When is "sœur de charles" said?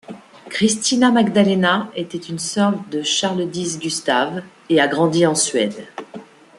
2.39-3.47